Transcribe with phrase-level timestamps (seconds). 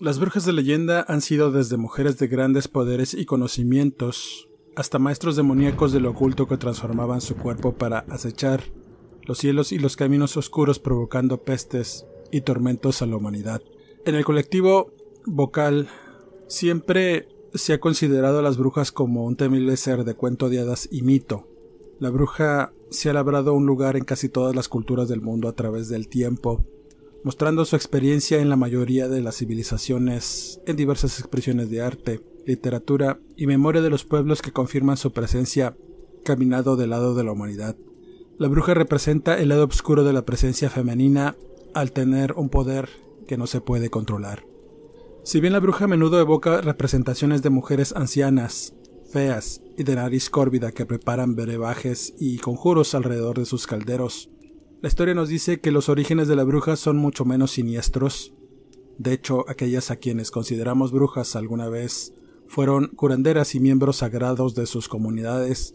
[0.00, 5.34] Las brujas de leyenda han sido desde mujeres de grandes poderes y conocimientos, hasta maestros
[5.34, 8.62] demoníacos de lo oculto que transformaban su cuerpo para acechar
[9.24, 13.60] los cielos y los caminos oscuros provocando pestes y tormentos a la humanidad.
[14.04, 14.92] En el colectivo
[15.26, 15.88] vocal
[16.46, 20.88] siempre se ha considerado a las brujas como un temible ser de cuento de hadas
[20.92, 21.48] y mito.
[21.98, 25.54] La bruja se ha labrado un lugar en casi todas las culturas del mundo a
[25.54, 26.64] través del tiempo,
[27.24, 33.20] mostrando su experiencia en la mayoría de las civilizaciones en diversas expresiones de arte, literatura
[33.36, 35.76] y memoria de los pueblos que confirman su presencia
[36.24, 37.76] caminado del lado de la humanidad.
[38.38, 41.36] La bruja representa el lado oscuro de la presencia femenina
[41.74, 42.88] al tener un poder
[43.26, 44.44] que no se puede controlar.
[45.24, 48.74] Si bien la bruja a menudo evoca representaciones de mujeres ancianas,
[49.12, 54.30] feas y de nariz córvida que preparan brebajes y conjuros alrededor de sus calderos,
[54.80, 58.32] la historia nos dice que los orígenes de la bruja son mucho menos siniestros.
[58.96, 62.14] De hecho, aquellas a quienes consideramos brujas alguna vez
[62.46, 65.74] fueron curanderas y miembros sagrados de sus comunidades,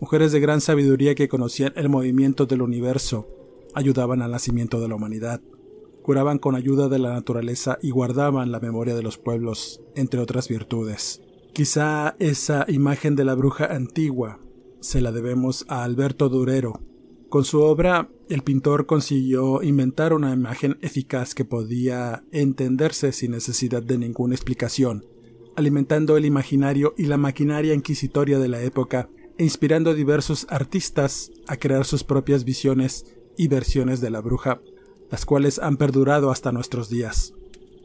[0.00, 3.28] mujeres de gran sabiduría que conocían el movimiento del universo,
[3.74, 5.42] ayudaban al nacimiento de la humanidad,
[6.02, 10.48] curaban con ayuda de la naturaleza y guardaban la memoria de los pueblos, entre otras
[10.48, 11.20] virtudes.
[11.52, 14.40] Quizá esa imagen de la bruja antigua
[14.80, 16.80] se la debemos a Alberto Durero,
[17.28, 23.82] con su obra, el pintor consiguió inventar una imagen eficaz que podía entenderse sin necesidad
[23.82, 25.06] de ninguna explicación,
[25.56, 31.30] alimentando el imaginario y la maquinaria inquisitoria de la época e inspirando a diversos artistas
[31.46, 33.06] a crear sus propias visiones
[33.36, 34.60] y versiones de la bruja,
[35.10, 37.32] las cuales han perdurado hasta nuestros días.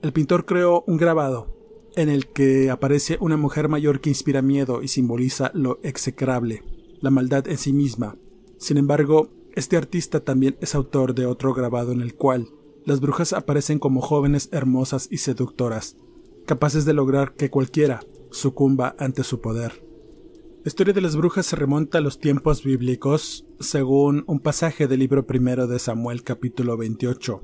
[0.01, 1.55] El pintor creó un grabado
[1.95, 6.63] en el que aparece una mujer mayor que inspira miedo y simboliza lo execrable,
[6.99, 8.17] la maldad en sí misma,
[8.57, 12.49] sin embargo, este artista también es autor de otro grabado en el cual
[12.85, 15.95] las brujas aparecen como jóvenes hermosas y seductoras,
[16.45, 19.85] capaces de lograr que cualquiera sucumba ante su poder.
[20.63, 24.99] La historia de las brujas se remonta a los tiempos bíblicos, según un pasaje del
[24.99, 27.41] libro primero de Samuel capítulo 28.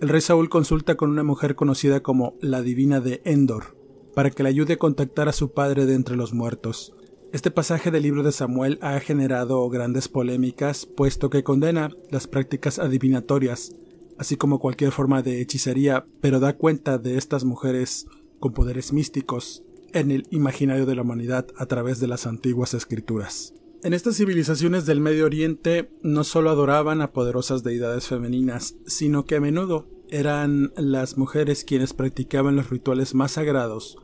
[0.00, 3.76] El rey Saúl consulta con una mujer conocida como la divina de Endor,
[4.14, 6.96] para que le ayude a contactar a su padre de entre los muertos.
[7.32, 12.78] Este pasaje del libro de Samuel ha generado grandes polémicas, puesto que condena las prácticas
[12.78, 13.74] adivinatorias,
[14.18, 18.06] así como cualquier forma de hechicería, pero da cuenta de estas mujeres
[18.38, 19.62] con poderes místicos
[19.94, 23.54] en el imaginario de la humanidad a través de las antiguas escrituras.
[23.82, 29.36] En estas civilizaciones del Medio Oriente no solo adoraban a poderosas deidades femeninas, sino que
[29.36, 33.96] a menudo eran las mujeres quienes practicaban los rituales más sagrados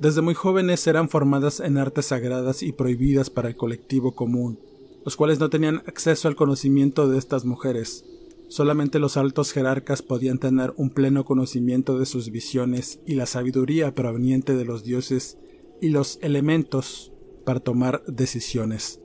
[0.00, 4.60] desde muy jóvenes eran formadas en artes sagradas y prohibidas para el colectivo común,
[5.04, 8.04] los cuales no tenían acceso al conocimiento de estas mujeres.
[8.48, 13.94] Solamente los altos jerarcas podían tener un pleno conocimiento de sus visiones y la sabiduría
[13.94, 15.36] proveniente de los dioses
[15.80, 17.12] y los elementos
[17.44, 19.00] para tomar decisiones.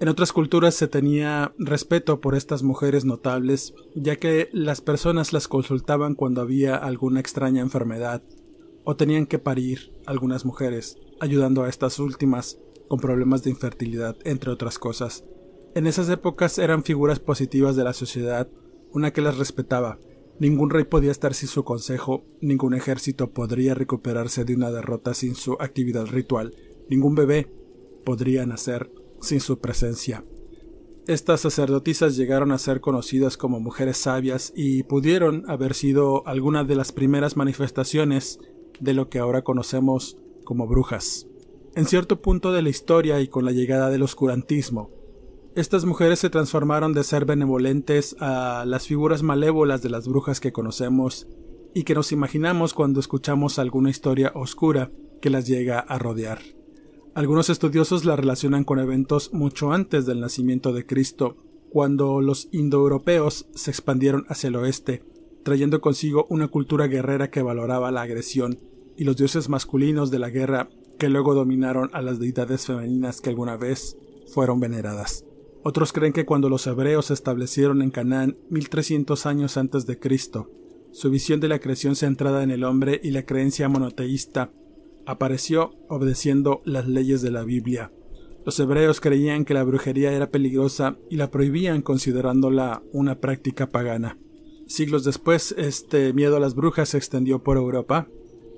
[0.00, 5.46] En otras culturas se tenía respeto por estas mujeres notables, ya que las personas las
[5.46, 8.22] consultaban cuando había alguna extraña enfermedad
[8.84, 12.58] o tenían que parir algunas mujeres, ayudando a estas últimas
[12.88, 15.24] con problemas de infertilidad, entre otras cosas.
[15.74, 18.48] En esas épocas eran figuras positivas de la sociedad,
[18.92, 19.98] una que las respetaba.
[20.38, 25.34] Ningún rey podía estar sin su consejo, ningún ejército podría recuperarse de una derrota sin
[25.34, 26.54] su actividad ritual,
[26.90, 27.50] ningún bebé
[28.04, 28.90] podría nacer
[29.20, 30.24] sin su presencia.
[31.06, 36.76] Estas sacerdotisas llegaron a ser conocidas como mujeres sabias y pudieron haber sido algunas de
[36.76, 38.38] las primeras manifestaciones
[38.82, 41.28] de lo que ahora conocemos como brujas.
[41.74, 44.90] En cierto punto de la historia y con la llegada del oscurantismo,
[45.54, 50.52] estas mujeres se transformaron de ser benevolentes a las figuras malévolas de las brujas que
[50.52, 51.28] conocemos
[51.74, 54.90] y que nos imaginamos cuando escuchamos alguna historia oscura
[55.20, 56.40] que las llega a rodear.
[57.14, 61.36] Algunos estudiosos la relacionan con eventos mucho antes del nacimiento de Cristo,
[61.70, 65.02] cuando los indoeuropeos se expandieron hacia el oeste,
[65.44, 68.58] trayendo consigo una cultura guerrera que valoraba la agresión
[68.96, 70.68] y los dioses masculinos de la guerra
[70.98, 73.96] que luego dominaron a las deidades femeninas que alguna vez
[74.32, 75.24] fueron veneradas.
[75.64, 80.50] Otros creen que cuando los hebreos se establecieron en Canaán 1300 años antes de Cristo,
[80.92, 84.50] su visión de la creación centrada en el hombre y la creencia monoteísta
[85.06, 87.92] apareció obedeciendo las leyes de la Biblia.
[88.44, 94.18] Los hebreos creían que la brujería era peligrosa y la prohibían considerándola una práctica pagana.
[94.66, 98.08] Siglos después, este miedo a las brujas se extendió por Europa.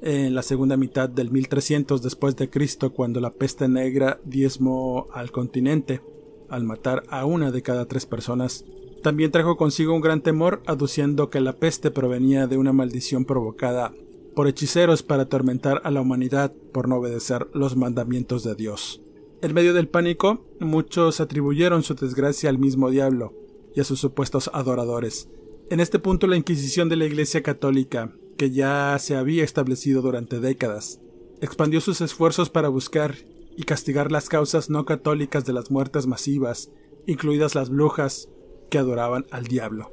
[0.07, 5.31] En la segunda mitad del 1300 después de Cristo, cuando la peste negra diezmó al
[5.33, 6.03] continente,
[6.51, 8.67] al matar a una de cada tres personas,
[9.03, 13.95] también trajo consigo un gran temor, aduciendo que la peste provenía de una maldición provocada
[14.37, 19.01] por hechiceros para atormentar a la humanidad por no obedecer los mandamientos de Dios.
[19.41, 23.33] En medio del pánico, muchos atribuyeron su desgracia al mismo diablo
[23.75, 25.31] y a sus supuestos adoradores.
[25.71, 30.41] En este punto la Inquisición de la Iglesia Católica, que ya se había establecido durante
[30.41, 31.01] décadas,
[31.41, 33.15] expandió sus esfuerzos para buscar
[33.57, 36.71] y castigar las causas no católicas de las muertes masivas,
[37.07, 38.29] incluidas las brujas,
[38.71, 39.93] que adoraban al diablo.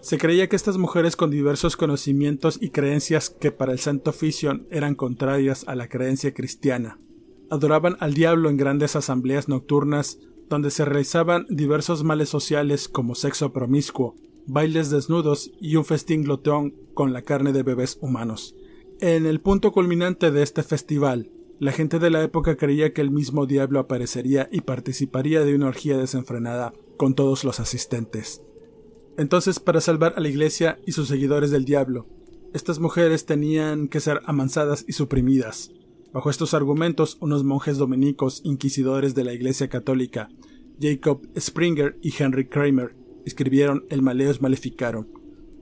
[0.00, 4.60] Se creía que estas mujeres con diversos conocimientos y creencias que para el Santo Oficio
[4.70, 6.98] eran contrarias a la creencia cristiana,
[7.50, 10.18] adoraban al diablo en grandes asambleas nocturnas
[10.48, 14.16] donde se realizaban diversos males sociales como sexo promiscuo,
[14.46, 18.54] bailes desnudos y un festín gloteón con la carne de bebés humanos.
[19.00, 23.10] En el punto culminante de este festival, la gente de la época creía que el
[23.10, 28.42] mismo diablo aparecería y participaría de una orgía desenfrenada con todos los asistentes.
[29.16, 32.06] Entonces, para salvar a la iglesia y sus seguidores del diablo,
[32.52, 35.70] estas mujeres tenían que ser amansadas y suprimidas.
[36.12, 40.28] Bajo estos argumentos, unos monjes dominicos inquisidores de la Iglesia Católica,
[40.80, 45.06] Jacob Springer y Henry Kramer, escribieron El Maleus Maleficarum,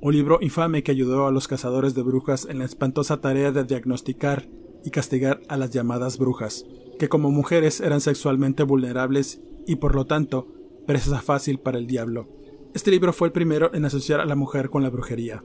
[0.00, 3.64] un libro infame que ayudó a los cazadores de brujas en la espantosa tarea de
[3.64, 4.48] diagnosticar
[4.84, 6.64] y castigar a las llamadas brujas,
[6.98, 10.48] que como mujeres eran sexualmente vulnerables y por lo tanto
[10.86, 12.28] presa fácil para el diablo.
[12.74, 15.44] Este libro fue el primero en asociar a la mujer con la brujería.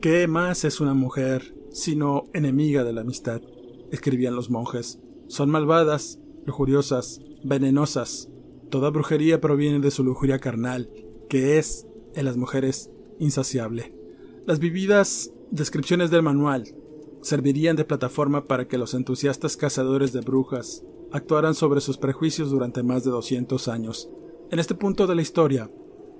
[0.00, 3.42] ¿Qué más es una mujer sino enemiga de la amistad?
[3.92, 4.98] escribían los monjes.
[5.28, 8.28] Son malvadas, lujuriosas, venenosas.
[8.70, 10.90] Toda brujería proviene de su lujuria carnal,
[11.32, 13.94] que es, en las mujeres, insaciable.
[14.44, 16.76] Las vividas descripciones del manual
[17.22, 22.82] servirían de plataforma para que los entusiastas cazadores de brujas actuaran sobre sus prejuicios durante
[22.82, 24.10] más de 200 años.
[24.50, 25.70] En este punto de la historia,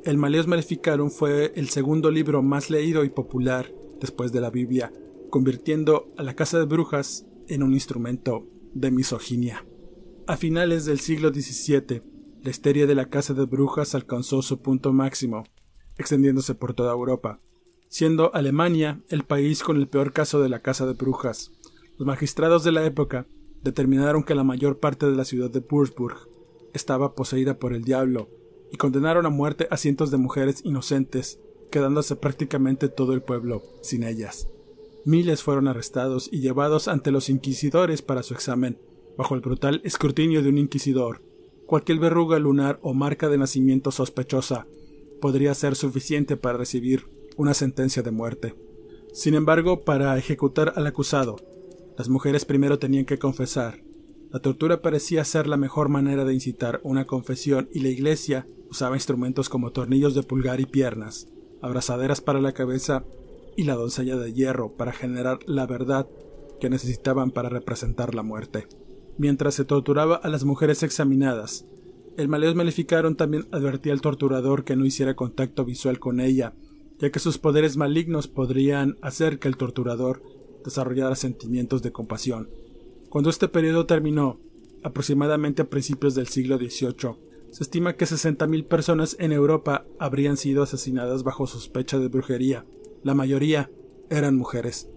[0.05, 3.71] el Maleus Maleficarum fue el segundo libro más leído y popular
[4.01, 4.95] después de la Biblia,
[5.29, 9.67] convirtiendo a la Casa de Brujas en un instrumento de misoginia.
[10.27, 12.01] A finales del siglo XVII,
[12.43, 15.45] la histeria de la Casa de Brujas alcanzó su punto máximo,
[15.97, 17.39] extendiéndose por toda Europa,
[17.89, 21.53] siendo Alemania el país con el peor caso de la Casa de Brujas.
[21.99, 23.27] Los magistrados de la época
[23.63, 26.29] determinaron que la mayor parte de la ciudad de Würzburg
[26.75, 28.29] estaba poseída por el diablo,
[28.73, 31.39] y condenaron a muerte a cientos de mujeres inocentes,
[31.71, 34.49] quedándose prácticamente todo el pueblo sin ellas.
[35.05, 38.81] Miles fueron arrestados y llevados ante los inquisidores para su examen,
[39.17, 41.23] bajo el brutal escrutinio de un inquisidor.
[41.73, 44.67] Cualquier verruga lunar o marca de nacimiento sospechosa
[45.23, 47.07] podría ser suficiente para recibir
[47.39, 48.55] una sentencia de muerte.
[49.15, 51.37] Sin embargo, para ejecutar al acusado,
[51.97, 53.83] las mujeres primero tenían que confesar,
[54.31, 58.97] la tortura parecía ser la mejor manera de incitar una confesión y la iglesia usaba
[58.97, 61.29] instrumentos como tornillos de pulgar y piernas,
[61.63, 63.07] abrazaderas para la cabeza
[63.57, 66.07] y la doncella de hierro para generar la verdad
[66.61, 68.67] que necesitaban para representar la muerte.
[69.19, 71.67] Mientras se torturaba a las mujeres examinadas,
[72.17, 76.55] el Maleos Maleficaron también advertía al torturador que no hiciera contacto visual con ella,
[76.99, 80.23] ya que sus poderes malignos podrían hacer que el torturador
[80.65, 82.51] desarrollara sentimientos de compasión.
[83.09, 84.41] Cuando este periodo terminó,
[84.83, 87.17] aproximadamente a principios del siglo XVIII,
[87.51, 92.65] se estima que 60.000 personas en Europa habrían sido asesinadas bajo sospecha de brujería.
[93.03, 93.71] La mayoría
[94.09, 94.89] eran mujeres.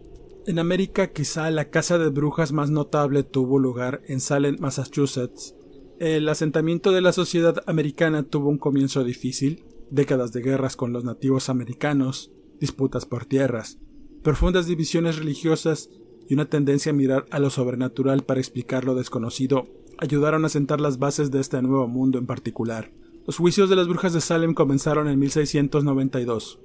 [0.48, 5.56] En América quizá la casa de brujas más notable tuvo lugar en Salem, Massachusetts.
[6.00, 11.04] El asentamiento de la sociedad americana tuvo un comienzo difícil, décadas de guerras con los
[11.04, 13.80] nativos americanos, disputas por tierras,
[14.22, 15.90] profundas divisiones religiosas
[16.30, 20.80] y una tendencia a mirar a lo sobrenatural para explicar lo desconocido ayudaron a sentar
[20.80, 22.92] las bases de este nuevo mundo en particular.
[23.25, 26.60] Los juicios de las brujas de Salem comenzaron en 1692.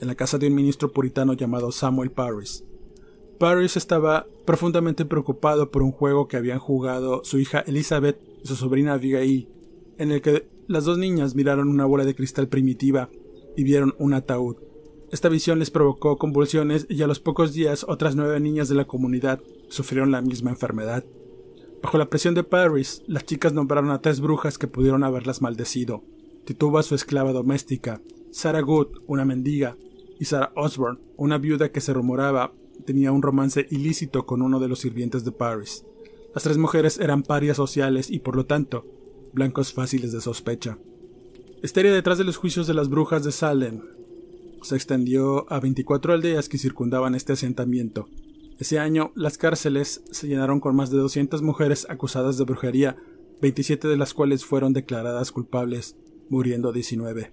[0.00, 2.64] en la casa de un ministro puritano llamado Samuel Parris.
[3.38, 8.56] Parris estaba profundamente preocupado por un juego que habían jugado su hija Elizabeth y su
[8.56, 9.48] sobrina Abigail,
[9.98, 13.08] en el que las dos niñas miraron una bola de cristal primitiva
[13.56, 14.56] y vieron un ataúd.
[15.10, 18.86] Esta visión les provocó convulsiones y a los pocos días otras nueve niñas de la
[18.86, 21.04] comunidad sufrieron la misma enfermedad.
[21.82, 26.04] Bajo la presión de Paris, las chicas nombraron a tres brujas que pudieron haberlas maldecido.
[26.44, 29.76] Tituba, su esclava doméstica, Sarah Good, una mendiga,
[30.18, 34.68] y Sarah Osborne, una viuda que se rumoraba tenía un romance ilícito con uno de
[34.68, 35.84] los sirvientes de Paris.
[36.34, 38.86] Las tres mujeres eran parias sociales y por lo tanto,
[39.32, 40.78] blancos fáciles de sospecha.
[41.60, 43.82] La historia detrás de los juicios de las brujas de Salem
[44.62, 48.08] se extendió a 24 aldeas que circundaban este asentamiento.
[48.58, 52.96] Ese año, las cárceles se llenaron con más de 200 mujeres acusadas de brujería,
[53.40, 55.96] 27 de las cuales fueron declaradas culpables,
[56.28, 57.32] muriendo 19.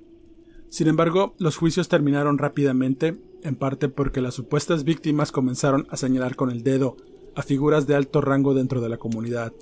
[0.69, 6.35] Sin embargo, los juicios terminaron rápidamente, en parte porque las supuestas víctimas comenzaron a señalar
[6.35, 6.97] con el dedo
[7.35, 9.53] a figuras de alto rango dentro de la comunidad.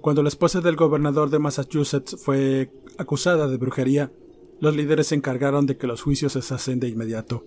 [0.00, 4.12] Cuando la esposa del gobernador de Massachusetts fue acusada de brujería,
[4.60, 7.44] los líderes se encargaron de que los juicios se cesasen de inmediato.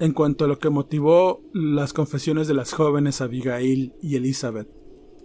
[0.00, 4.68] En cuanto a lo que motivó las confesiones de las jóvenes Abigail y Elizabeth,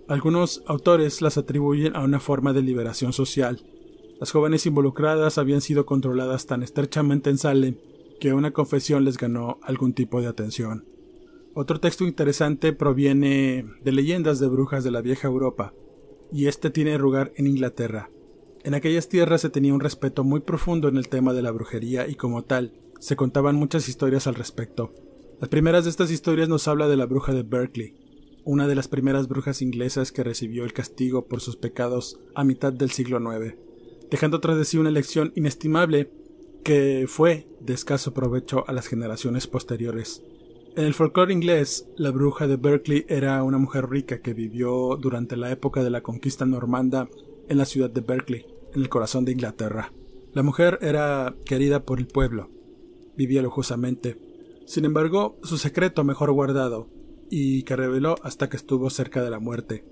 [0.08, 3.66] algunos autores las atribuyen a una forma de liberación social.
[4.20, 7.78] Las jóvenes involucradas habían sido controladas tan estrechamente en Salem
[8.20, 10.86] que una confesión les ganó algún tipo de atención.
[11.54, 15.74] Otro texto interesante proviene de leyendas de brujas de la vieja Europa,
[16.32, 18.10] y este tiene lugar en Inglaterra.
[18.64, 22.08] En aquellas tierras se tenía un respeto muy profundo en el tema de la brujería
[22.08, 24.94] y como tal, se contaban muchas historias al respecto.
[25.40, 27.96] Las primeras de estas historias nos habla de la bruja de Berkeley,
[28.44, 32.74] una de las primeras brujas inglesas que recibió el castigo por sus pecados a mitad
[32.74, 33.56] del siglo IX,
[34.10, 36.10] dejando tras de sí una lección inestimable
[36.68, 40.22] que fue de escaso provecho a las generaciones posteriores.
[40.76, 45.38] En el folclore inglés, la bruja de Berkeley era una mujer rica que vivió durante
[45.38, 47.08] la época de la conquista normanda
[47.48, 49.94] en la ciudad de Berkeley en el corazón de Inglaterra.
[50.34, 52.50] La mujer era querida por el pueblo,
[53.16, 54.20] vivía lujosamente.
[54.66, 56.90] Sin embargo, su secreto mejor guardado,
[57.30, 59.86] y que reveló hasta que estuvo cerca de la muerte,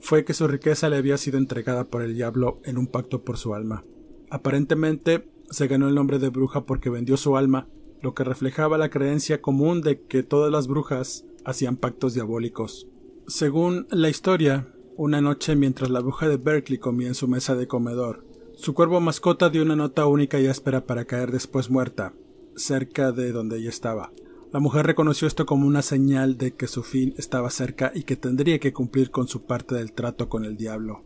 [0.00, 3.36] fue que su riqueza le había sido entregada por el diablo en un pacto por
[3.36, 3.84] su alma.
[4.30, 7.68] Aparentemente se ganó el nombre de bruja porque vendió su alma,
[8.02, 12.86] lo que reflejaba la creencia común de que todas las brujas hacían pactos diabólicos.
[13.26, 17.68] Según la historia, una noche mientras la bruja de Berkeley comía en su mesa de
[17.68, 18.24] comedor.
[18.56, 22.14] Su cuervo mascota dio una nota única y áspera para caer después muerta,
[22.56, 24.12] cerca de donde ella estaba.
[24.52, 28.16] La mujer reconoció esto como una señal de que su fin estaba cerca y que
[28.16, 31.04] tendría que cumplir con su parte del trato con el diablo.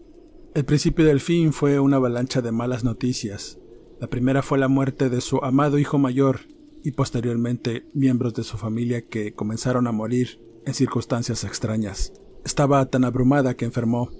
[0.54, 3.58] El principio del fin fue una avalancha de malas noticias.
[4.02, 6.40] La primera fue la muerte de su amado hijo mayor
[6.82, 12.12] y posteriormente miembros de su familia que comenzaron a morir en circunstancias extrañas.
[12.44, 14.11] Estaba tan abrumada que enfermó,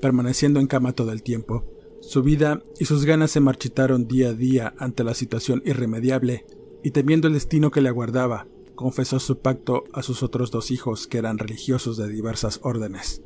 [0.00, 1.64] permaneciendo en cama todo el tiempo.
[2.02, 6.46] Su vida y sus ganas se marchitaron día a día ante la situación irremediable,
[6.84, 8.46] y temiendo el destino que le aguardaba,
[8.76, 13.22] confesó su pacto a sus otros dos hijos que eran religiosos de diversas órdenes.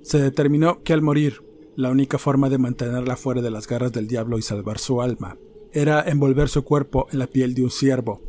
[0.00, 1.42] Se determinó que al morir,
[1.76, 5.36] la única forma de mantenerla fuera de las garras del diablo y salvar su alma
[5.72, 8.20] era envolver su cuerpo en la piel de un ciervo,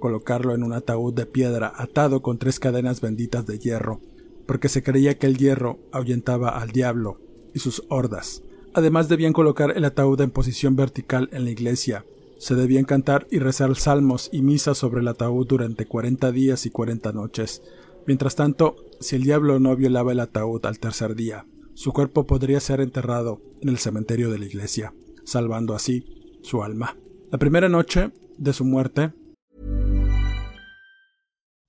[0.00, 4.00] colocarlo en un ataúd de piedra atado con tres cadenas benditas de hierro
[4.48, 7.20] porque se creía que el hierro ahuyentaba al diablo
[7.52, 8.42] y sus hordas.
[8.72, 12.06] Además debían colocar el ataúd en posición vertical en la iglesia.
[12.38, 16.70] Se debían cantar y rezar salmos y misas sobre el ataúd durante cuarenta días y
[16.70, 17.60] cuarenta noches.
[18.06, 22.60] Mientras tanto, si el diablo no violaba el ataúd al tercer día, su cuerpo podría
[22.60, 26.06] ser enterrado en el cementerio de la iglesia, salvando así
[26.42, 26.94] su alma.
[27.30, 29.12] La primera noche de su muerte.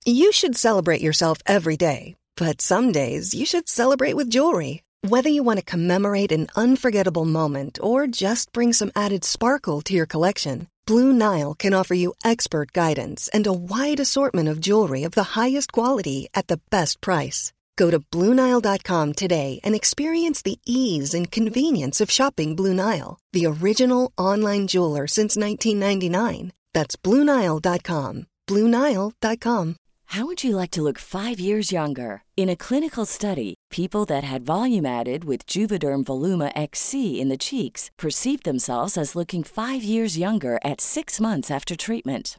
[0.06, 2.16] You should celebrate yourself every day.
[2.36, 4.82] But some days you should celebrate with jewelry.
[5.06, 9.94] Whether you want to commemorate an unforgettable moment or just bring some added sparkle to
[9.94, 15.04] your collection, Blue Nile can offer you expert guidance and a wide assortment of jewelry
[15.04, 17.52] of the highest quality at the best price.
[17.80, 23.46] Go to BlueNile.com today and experience the ease and convenience of shopping Blue Nile, the
[23.46, 26.52] original online jeweler since 1999.
[26.74, 28.26] That's BlueNile.com.
[28.46, 29.76] BlueNile.com.
[30.04, 32.22] How would you like to look five years younger?
[32.36, 37.38] In a clinical study, people that had volume added with Juvederm Voluma XC in the
[37.38, 42.38] cheeks perceived themselves as looking five years younger at six months after treatment.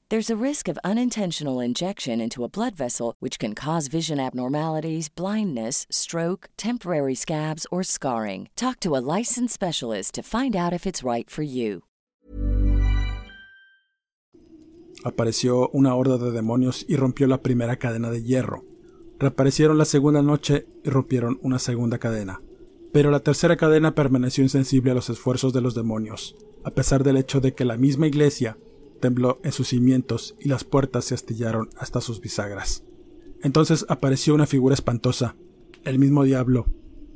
[0.11, 5.07] There's a risk of unintentional injection into a blood vessel, which can cause vision abnormalities,
[5.07, 8.49] blindness, stroke, temporary scabs, or scarring.
[8.57, 11.83] Talk to a licensed specialist to find out if it's right for you.
[15.05, 18.65] Apareció una horda de demonios y rompió la primera cadena de hierro.
[19.17, 22.41] Reaparecieron la segunda noche y rompieron una segunda cadena.
[22.91, 27.15] Pero la tercera cadena permaneció insensible a los esfuerzos de los demonios, a pesar del
[27.15, 28.57] hecho de que la misma iglesia
[29.01, 32.85] tembló en sus cimientos y las puertas se astillaron hasta sus bisagras.
[33.43, 35.35] Entonces apareció una figura espantosa,
[35.83, 36.67] el mismo diablo,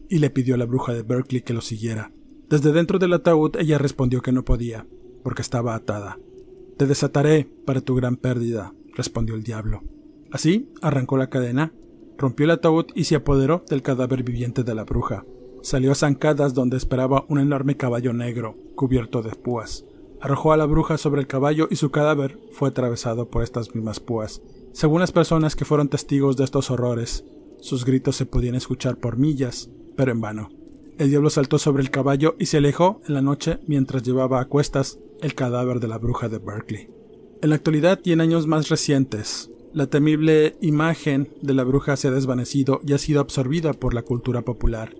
[0.09, 2.11] y le pidió a la bruja de Berkeley que lo siguiera.
[2.49, 4.85] Desde dentro del ataúd ella respondió que no podía,
[5.23, 6.19] porque estaba atada.
[6.77, 9.83] Te desataré para tu gran pérdida, respondió el diablo.
[10.31, 11.71] Así arrancó la cadena,
[12.17, 15.25] rompió el ataúd y se apoderó del cadáver viviente de la bruja.
[15.61, 19.85] Salió a zancadas donde esperaba un enorme caballo negro, cubierto de púas
[20.25, 23.99] arrojó a la bruja sobre el caballo y su cadáver fue atravesado por estas mismas
[23.99, 24.41] púas.
[24.73, 27.23] Según las personas que fueron testigos de estos horrores,
[27.61, 30.49] sus gritos se podían escuchar por millas, pero en vano.
[30.97, 34.45] El diablo saltó sobre el caballo y se alejó en la noche mientras llevaba a
[34.45, 36.89] cuestas el cadáver de la bruja de Berkeley.
[37.43, 42.07] En la actualidad y en años más recientes, la temible imagen de la bruja se
[42.07, 44.95] ha desvanecido y ha sido absorbida por la cultura popular,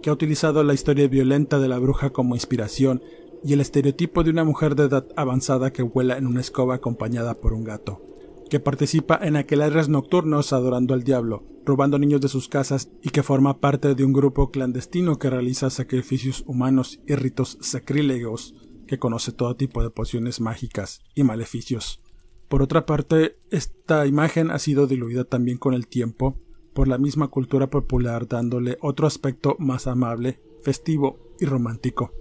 [0.00, 3.02] que ha utilizado la historia violenta de la bruja como inspiración
[3.42, 7.34] y el estereotipo de una mujer de edad avanzada que vuela en una escoba acompañada
[7.34, 8.02] por un gato,
[8.50, 13.22] que participa en aquelarres nocturnos adorando al diablo, robando niños de sus casas y que
[13.22, 18.54] forma parte de un grupo clandestino que realiza sacrificios humanos y ritos sacrílegos,
[18.86, 22.00] que conoce todo tipo de pociones mágicas y maleficios.
[22.48, 26.40] Por otra parte, esta imagen ha sido diluida también con el tiempo
[26.74, 32.12] por la misma cultura popular dándole otro aspecto más amable, festivo y romántico.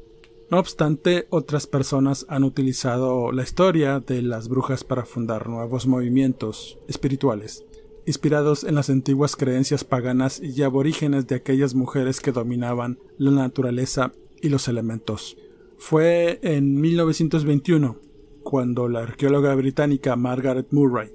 [0.52, 6.80] No obstante, otras personas han utilizado la historia de las brujas para fundar nuevos movimientos
[6.88, 7.66] espirituales,
[8.08, 14.12] inspirados en las antiguas creencias paganas y aborígenes de aquellas mujeres que dominaban la naturaleza
[14.42, 15.38] y los elementos.
[15.78, 17.98] Fue en 1921
[18.42, 21.12] cuando la arqueóloga británica Margaret Murray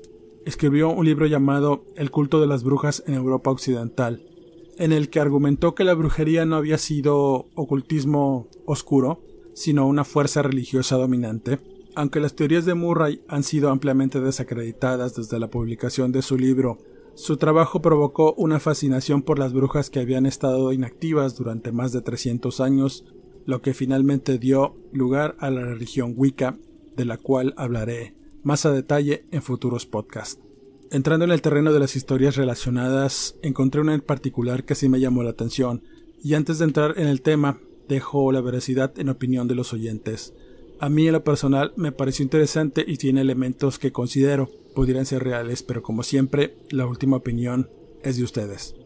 [0.47, 4.25] escribió un libro llamado El culto de las brujas en Europa Occidental,
[4.79, 9.23] en el que argumentó que la brujería no había sido ocultismo oscuro,
[9.55, 11.61] sino una fuerza religiosa dominante.
[11.95, 16.79] Aunque las teorías de Murray han sido ampliamente desacreditadas desde la publicación de su libro,
[17.15, 22.03] su trabajo provocó una fascinación por las brujas que habían estado inactivas durante más de
[22.03, 23.05] 300 años,
[23.47, 26.59] lo que finalmente dio lugar a la religión Wicca,
[26.97, 30.44] de la cual hablaré más a detalle en futuros podcasts.
[30.95, 35.01] Entrando en el terreno de las historias relacionadas, encontré una en particular que sí me
[35.01, 35.83] llamó la atención,
[36.23, 40.35] y antes de entrar en el tema, dejo la veracidad en opinión de los oyentes.
[40.79, 45.25] A mí en lo personal me pareció interesante y tiene elementos que considero pudieran ser
[45.25, 47.69] reales, pero como siempre, la última opinión
[48.05, 48.77] es de ustedes.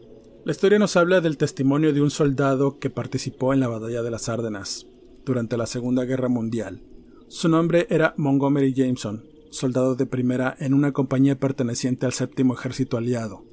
[0.45, 4.09] La historia nos habla del testimonio de un soldado que participó en la batalla de
[4.09, 4.87] las Ardenas
[5.27, 6.81] durante la Segunda Guerra Mundial.
[7.27, 12.97] Su nombre era Montgomery Jameson, soldado de primera en una compañía perteneciente al séptimo ejército
[12.97, 13.43] aliado,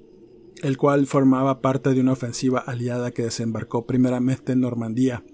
[0.63, 5.25] el cual formaba parte de una ofensiva aliada que desembarcó primeramente en Normandía,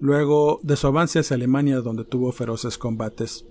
[0.00, 3.46] luego de su avance hacia Alemania donde tuvo feroces combates.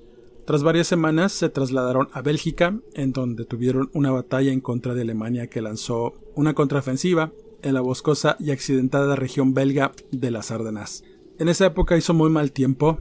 [0.46, 5.02] Tras varias semanas se trasladaron a Bélgica, en donde tuvieron una batalla en contra de
[5.02, 11.04] Alemania que lanzó una contraofensiva en la boscosa y accidentada región belga de las Ardenas.
[11.40, 13.00] En esa época hizo muy mal tiempo,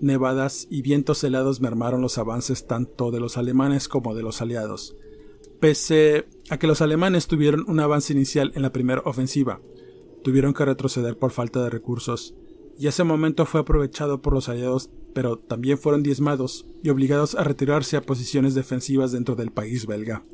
[0.00, 4.96] nevadas y vientos helados mermaron los avances tanto de los alemanes como de los aliados.
[5.60, 9.60] Pese a que los alemanes tuvieron un avance inicial en la primera ofensiva,
[10.24, 12.34] tuvieron que retroceder por falta de recursos,
[12.78, 17.44] y ese momento fue aprovechado por los aliados, pero también fueron diezmados y obligados a
[17.44, 20.24] retirarse a posiciones defensivas dentro del país belga.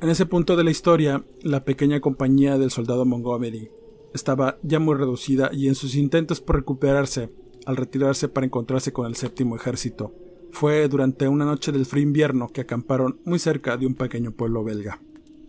[0.00, 3.70] En ese punto de la historia, la pequeña compañía del soldado Montgomery
[4.14, 7.30] estaba ya muy reducida y en sus intentos por recuperarse
[7.66, 10.12] al retirarse para encontrarse con el séptimo ejército.
[10.52, 14.62] Fue durante una noche del frío invierno que acamparon muy cerca de un pequeño pueblo
[14.62, 15.00] belga.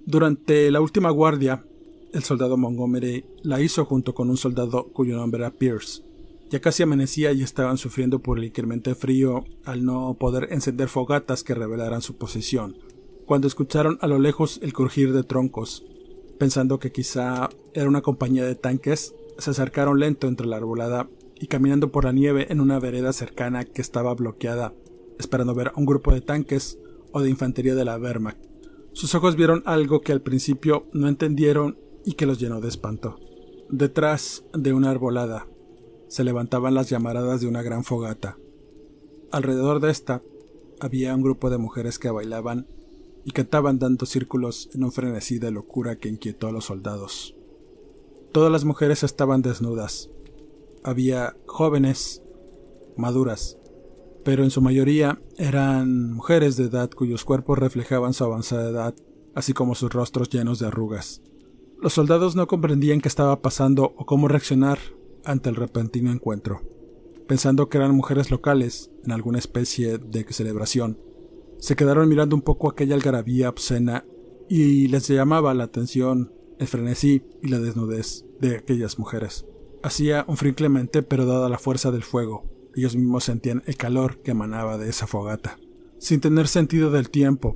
[0.06, 1.64] Durante la última guardia,
[2.14, 6.02] el soldado Montgomery la hizo junto con un soldado cuyo nombre era Pierce.
[6.50, 11.44] Ya casi amanecía y estaban sufriendo por el incremento frío al no poder encender fogatas
[11.44, 12.78] que revelaran su posición,
[13.26, 15.84] cuando escucharon a lo lejos el crujir de troncos.
[16.38, 21.48] Pensando que quizá era una compañía de tanques, se acercaron lento entre la arbolada y
[21.48, 24.74] caminando por la nieve en una vereda cercana que estaba bloqueada,
[25.20, 26.80] esperando ver a un grupo de tanques
[27.12, 28.40] o de infantería de la Wehrmacht.
[28.94, 33.20] Sus ojos vieron algo que al principio no entendieron y que los llenó de espanto.
[33.70, 35.48] Detrás de una arbolada
[36.08, 38.38] se levantaban las llamaradas de una gran fogata.
[39.32, 40.22] Alrededor de esta
[40.80, 42.68] había un grupo de mujeres que bailaban
[43.26, 47.36] y cantaban dando círculos en un frenesí de locura que inquietó a los soldados.
[48.32, 50.10] Todas las mujeres estaban desnudas.
[50.88, 52.22] Había jóvenes,
[52.96, 53.58] maduras,
[54.24, 58.96] pero en su mayoría eran mujeres de edad cuyos cuerpos reflejaban su avanzada edad,
[59.34, 61.24] así como sus rostros llenos de arrugas.
[61.82, 64.78] Los soldados no comprendían qué estaba pasando o cómo reaccionar
[65.24, 66.62] ante el repentino encuentro.
[67.28, 71.00] Pensando que eran mujeres locales, en alguna especie de celebración,
[71.58, 74.06] se quedaron mirando un poco aquella algarabía obscena
[74.48, 79.48] y les llamaba la atención el frenesí y la desnudez de aquellas mujeres.
[79.86, 84.20] Hacía un frío inclemente, pero dada la fuerza del fuego, ellos mismos sentían el calor
[84.24, 85.60] que emanaba de esa fogata.
[86.00, 87.56] Sin tener sentido del tiempo,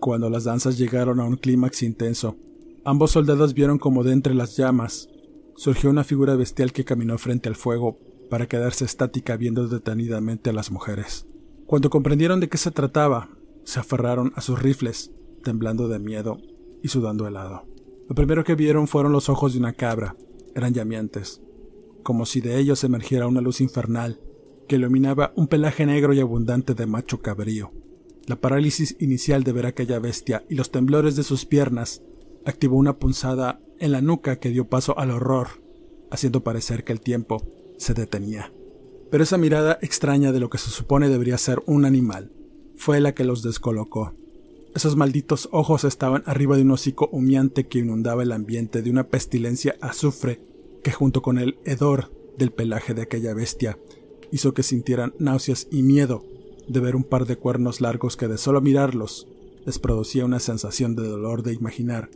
[0.00, 2.38] cuando las danzas llegaron a un clímax intenso,
[2.86, 5.10] ambos soldados vieron como de entre las llamas
[5.54, 7.98] surgió una figura bestial que caminó frente al fuego
[8.30, 11.26] para quedarse estática viendo detenidamente a las mujeres.
[11.66, 13.28] Cuando comprendieron de qué se trataba,
[13.64, 15.12] se aferraron a sus rifles,
[15.44, 16.38] temblando de miedo
[16.82, 17.66] y sudando helado.
[18.08, 20.16] Lo primero que vieron fueron los ojos de una cabra.
[20.54, 21.42] Eran llameantes,
[22.06, 24.20] como si de ellos emergiera una luz infernal
[24.68, 27.72] que iluminaba un pelaje negro y abundante de macho cabrío.
[28.28, 32.02] La parálisis inicial de ver aquella bestia y los temblores de sus piernas
[32.44, 35.48] activó una punzada en la nuca que dio paso al horror,
[36.12, 37.44] haciendo parecer que el tiempo
[37.76, 38.52] se detenía.
[39.10, 42.30] Pero esa mirada extraña de lo que se supone debería ser un animal
[42.76, 44.14] fue la que los descolocó.
[44.76, 49.08] Esos malditos ojos estaban arriba de un hocico humeante que inundaba el ambiente de una
[49.08, 50.40] pestilencia azufre
[50.86, 53.76] que junto con el hedor del pelaje de aquella bestia
[54.30, 56.22] hizo que sintieran náuseas y miedo
[56.68, 59.26] de ver un par de cuernos largos que de solo mirarlos
[59.64, 62.08] les producía una sensación de dolor de imaginar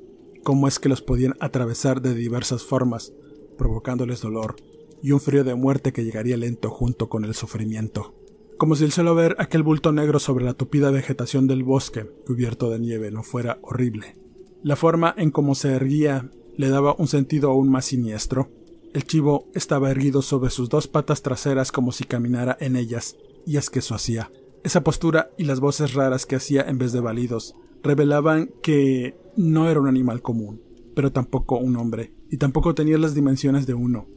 [0.45, 3.13] cómo es que los podían atravesar de diversas formas,
[3.59, 4.55] provocándoles dolor
[5.03, 8.15] y un frío de muerte que llegaría lento junto con el sufrimiento
[8.57, 12.71] como si el solo ver aquel bulto negro sobre la tupida vegetación del bosque, cubierto
[12.71, 14.15] de nieve, no fuera horrible.
[14.63, 16.31] La forma en cómo se erguía
[16.61, 18.51] le daba un sentido aún más siniestro.
[18.93, 23.57] El chivo estaba erguido sobre sus dos patas traseras como si caminara en ellas, y
[23.57, 24.33] es que eso hacía.
[24.65, 29.71] Esa postura y las voces raras que hacía en vez de balidos revelaban que no
[29.71, 30.61] era un animal común,
[30.97, 34.09] pero tampoco un hombre, y tampoco tenía las dimensiones de uno.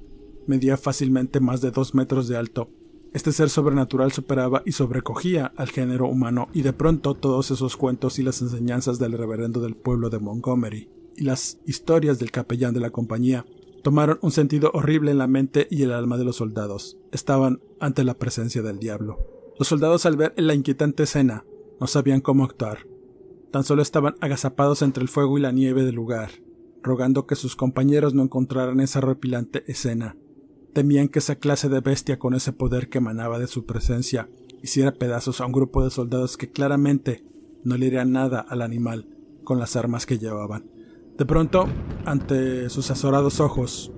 [0.48, 2.70] Medía fácilmente más de dos metros de alto,
[3.14, 8.18] este ser sobrenatural superaba y sobrecogía al género humano y de pronto todos esos cuentos
[8.18, 12.80] y las enseñanzas del reverendo del pueblo de Montgomery y las historias del capellán de
[12.80, 13.46] la compañía
[13.84, 16.98] tomaron un sentido horrible en la mente y el alma de los soldados.
[17.12, 19.20] Estaban ante la presencia del diablo.
[19.60, 21.46] Los soldados al ver la inquietante escena
[21.80, 22.88] no sabían cómo actuar.
[23.52, 26.32] Tan solo estaban agazapados entre el fuego y la nieve del lugar,
[26.82, 30.16] rogando que sus compañeros no encontraran esa repilante escena
[30.74, 34.28] Temían que esa clase de bestia con ese poder que emanaba de su presencia
[34.64, 37.24] hiciera pedazos a un grupo de soldados que claramente
[37.64, 39.08] no le harían nada al animal
[39.44, 40.72] con las armas que llevaban.
[41.18, 41.68] De pronto,
[42.06, 43.92] ante sus azorados ojos,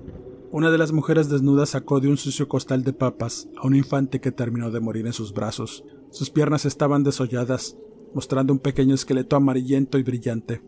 [0.50, 4.20] una de las mujeres desnudas sacó de un sucio costal de papas a un infante
[4.20, 5.82] que terminó de morir en sus brazos.
[6.10, 7.78] Sus piernas estaban desolladas,
[8.14, 10.62] mostrando un pequeño esqueleto amarillento y brillante.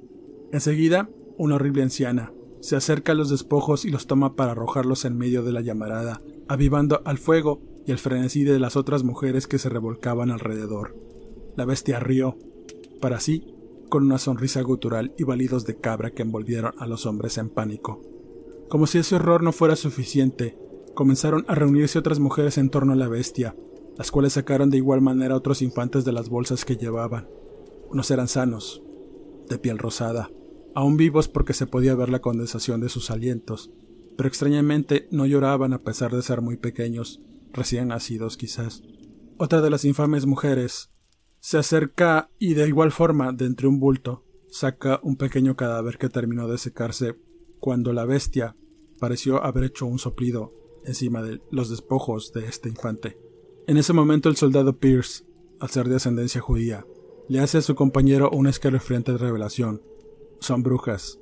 [0.51, 5.19] Enseguida, una horrible anciana, se acerca a los despojos y los toma para arrojarlos en
[5.19, 9.59] medio de la llamarada, avivando al fuego y el frenesí de las otras mujeres que
[9.59, 10.97] se revolcaban alrededor.
[11.57, 12.37] La bestia rió,
[13.01, 13.55] para sí,
[13.89, 18.01] con una sonrisa gutural y balidos de cabra que envolvieron a los hombres en pánico.
[18.69, 20.59] Como si ese horror no fuera suficiente,
[20.95, 23.57] comenzaron a reunirse otras mujeres en torno a la bestia,
[23.97, 27.29] las cuales sacaron de igual manera otros infantes de las bolsas que llevaban.
[27.91, 28.83] Unos eran sanos,
[29.49, 30.31] de piel rosada,
[30.75, 33.71] aún vivos porque se podía ver la condensación de sus alientos,
[34.17, 37.21] pero extrañamente no lloraban a pesar de ser muy pequeños,
[37.53, 38.83] recién nacidos quizás.
[39.39, 40.91] Otra de las infames mujeres
[41.49, 46.11] se acerca y de igual forma, de entre un bulto, saca un pequeño cadáver que
[46.11, 47.17] terminó de secarse
[47.59, 48.55] cuando la bestia
[48.99, 50.53] pareció haber hecho un soplido
[50.85, 53.17] encima de los despojos de este infante.
[53.67, 55.25] En ese momento el soldado Pierce,
[55.59, 56.85] al ser de ascendencia judía,
[57.29, 59.81] le hace a su compañero una escalofriante revelación
[60.41, 61.19] son brujas.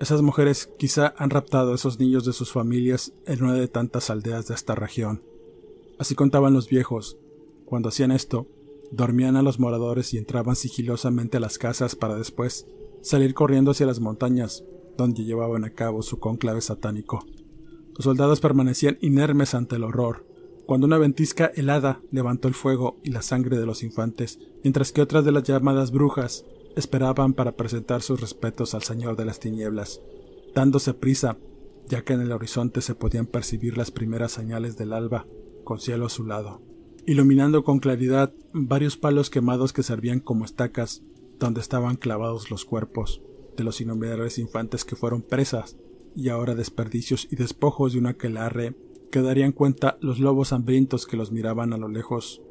[0.00, 4.08] Esas mujeres quizá han raptado a esos niños de sus familias en una de tantas
[4.08, 5.22] aldeas de esta región.
[5.98, 7.18] Así contaban los viejos.
[7.66, 8.46] Cuando hacían esto,
[8.90, 12.66] dormían a los moradores y entraban sigilosamente a las casas para después
[13.02, 14.64] salir corriendo hacia las montañas,
[14.96, 17.24] donde llevaban a cabo su conclave satánico.
[17.94, 20.26] Los soldados permanecían inermes ante el horror,
[20.66, 25.02] cuando una ventisca helada levantó el fuego y la sangre de los infantes, mientras que
[25.02, 26.44] otras de las llamadas brujas
[26.76, 30.00] esperaban para presentar sus respetos al Señor de las Tinieblas,
[30.54, 31.38] dándose prisa,
[31.88, 35.26] ya que en el horizonte se podían percibir las primeras señales del alba,
[35.64, 36.62] con cielo azulado,
[37.06, 41.02] iluminando con claridad varios palos quemados que servían como estacas
[41.38, 43.22] donde estaban clavados los cuerpos
[43.56, 45.76] de los innumerables infantes que fueron presas
[46.14, 48.74] y ahora desperdicios y despojos de una aquelarre
[49.10, 52.42] que darían cuenta los lobos hambrientos que los miraban a lo lejos.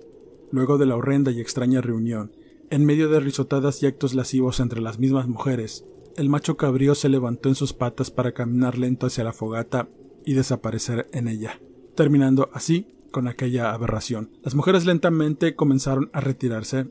[0.52, 2.32] Luego de la horrenda y extraña reunión,
[2.70, 5.86] en medio de risotadas y actos lascivos entre las mismas mujeres,
[6.18, 9.88] el macho cabrío se levantó en sus patas para caminar lento hacia la fogata
[10.26, 11.62] y desaparecer en ella,
[11.96, 14.32] terminando así con aquella aberración.
[14.44, 16.88] Las mujeres lentamente comenzaron a retirarse,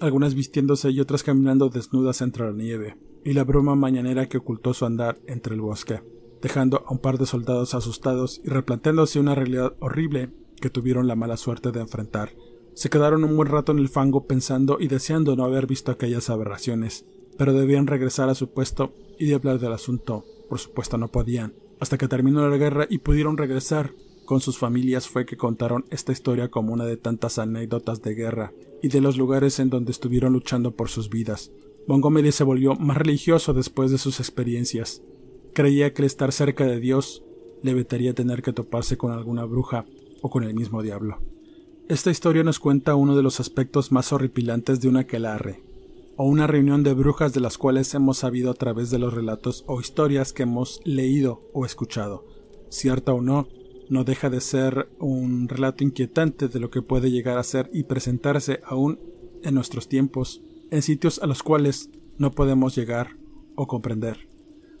[0.00, 4.72] algunas vistiéndose y otras caminando desnudas entre la nieve y la bruma mañanera que ocultó
[4.72, 6.00] su andar entre el bosque
[6.42, 10.30] dejando a un par de soldados asustados y replanteándose una realidad horrible
[10.60, 12.34] que tuvieron la mala suerte de enfrentar.
[12.74, 16.30] Se quedaron un buen rato en el fango pensando y deseando no haber visto aquellas
[16.30, 17.04] aberraciones,
[17.36, 20.24] pero debían regresar a su puesto y hablar del asunto.
[20.48, 21.54] Por supuesto no podían.
[21.78, 23.92] Hasta que terminó la guerra y pudieron regresar
[24.30, 28.52] con sus familias fue que contaron esta historia como una de tantas anécdotas de guerra
[28.80, 31.50] y de los lugares en donde estuvieron luchando por sus vidas.
[31.88, 35.02] Montgomery se volvió más religioso después de sus experiencias.
[35.52, 37.24] Creía que el estar cerca de Dios
[37.64, 39.84] le evitaría tener que toparse con alguna bruja
[40.22, 41.18] o con el mismo diablo.
[41.88, 45.60] Esta historia nos cuenta uno de los aspectos más horripilantes de una aquelarre,
[46.16, 49.64] o una reunión de brujas de las cuales hemos sabido a través de los relatos
[49.66, 52.24] o historias que hemos leído o escuchado.
[52.68, 53.48] Cierta o no,
[53.90, 57.82] no deja de ser un relato inquietante de lo que puede llegar a ser y
[57.82, 59.00] presentarse aún
[59.42, 63.16] en nuestros tiempos, en sitios a los cuales no podemos llegar
[63.56, 64.28] o comprender.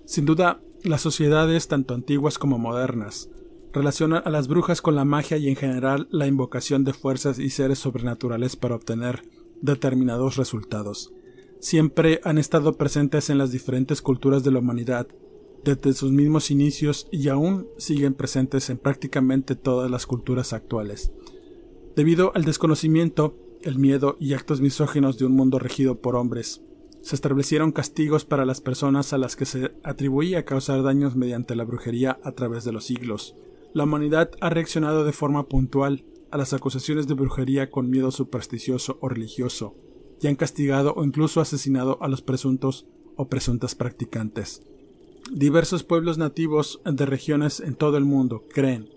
[0.04, 3.28] Sin duda, las sociedades, tanto antiguas como modernas,
[3.72, 7.50] relacionan a las brujas con la magia y en general la invocación de fuerzas y
[7.50, 9.22] seres sobrenaturales para obtener
[9.60, 11.12] determinados resultados.
[11.58, 15.08] Siempre han estado presentes en las diferentes culturas de la humanidad,
[15.64, 21.12] desde sus mismos inicios y aún siguen presentes en prácticamente todas las culturas actuales.
[21.96, 26.62] Debido al desconocimiento, el miedo y actos misóginos de un mundo regido por hombres,
[27.02, 31.64] se establecieron castigos para las personas a las que se atribuía causar daños mediante la
[31.64, 33.34] brujería a través de los siglos.
[33.72, 38.98] La humanidad ha reaccionado de forma puntual a las acusaciones de brujería con miedo supersticioso
[39.00, 39.74] o religioso,
[40.20, 44.62] y han castigado o incluso asesinado a los presuntos o presuntas practicantes.
[45.30, 48.88] Diversos pueblos nativos de regiones en todo el mundo creen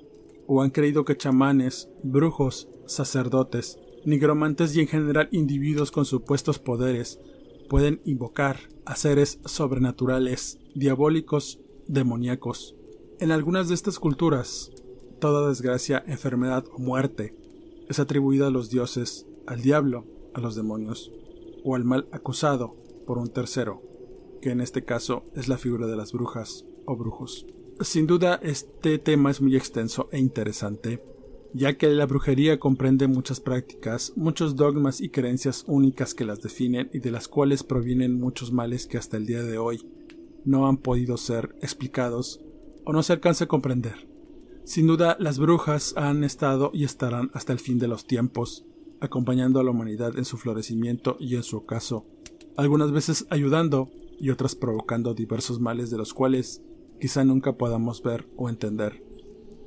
[0.48, 7.20] o han creído que chamanes, brujos, sacerdotes, nigromantes y en general individuos con supuestos poderes
[7.70, 12.76] pueden invocar a seres sobrenaturales, diabólicos, demoníacos.
[13.20, 14.72] En algunas de estas culturas,
[15.20, 17.36] toda desgracia, enfermedad o muerte
[17.90, 21.12] es atribuida a los dioses, al diablo, a los demonios,
[21.64, 23.82] o al mal acusado por un tercero,
[24.44, 27.48] que en este caso es la figura de las brujas o brujos.
[27.80, 31.02] Sin duda este tema es muy extenso e interesante,
[31.54, 36.90] ya que la brujería comprende muchas prácticas, muchos dogmas y creencias únicas que las definen
[36.94, 39.88] y de las cuales provienen muchos males que hasta el día de hoy
[40.44, 42.42] no han podido ser explicados
[42.84, 44.10] o no se alcanza a comprender.
[44.66, 48.66] Sin duda, las brujas han estado y estarán hasta el fin de los tiempos,
[49.00, 52.06] acompañando a la humanidad en su florecimiento y en su ocaso,
[52.58, 56.62] algunas veces ayudando y otras provocando diversos males de los cuales
[57.00, 59.04] quizá nunca podamos ver o entender.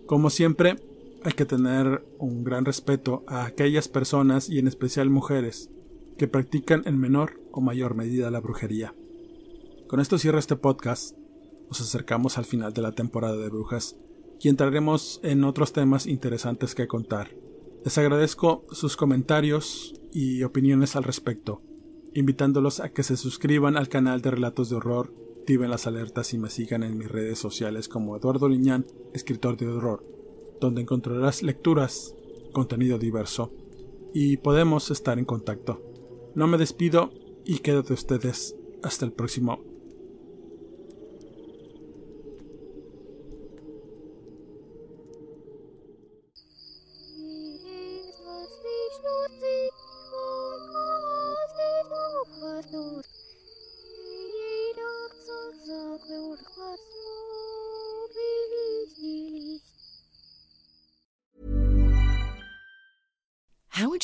[0.06, 0.76] Como siempre,
[1.24, 5.70] hay que tener un gran respeto a aquellas personas y en especial mujeres
[6.16, 8.94] que practican en menor o mayor medida la brujería.
[9.88, 11.16] Con esto cierra este podcast.
[11.68, 13.96] Nos acercamos al final de la temporada de brujas
[14.40, 17.30] y entraremos en otros temas interesantes que contar.
[17.84, 21.62] Les agradezco sus comentarios y opiniones al respecto,
[22.16, 26.38] invitándolos a que se suscriban al canal de Relatos de Horror, activen las alertas y
[26.38, 30.16] me sigan en mis redes sociales como Eduardo Liñán, escritor de horror
[30.60, 32.14] donde encontrarás lecturas,
[32.52, 33.52] contenido diverso
[34.12, 35.82] y podemos estar en contacto.
[36.34, 37.10] No me despido
[37.44, 39.62] y quedo de ustedes hasta el próximo